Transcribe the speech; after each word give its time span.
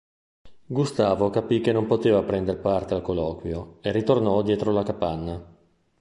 Gustavo 0.65 1.29
capì 1.29 1.61
che 1.61 1.71
non 1.71 1.85
poteva 1.85 2.23
prender 2.23 2.59
parte 2.59 2.95
al 2.95 3.03
colloquio 3.03 3.77
e 3.81 3.91
ritornò 3.91 4.41
dietro 4.41 4.71
la 4.71 4.81
capanna. 4.81 5.57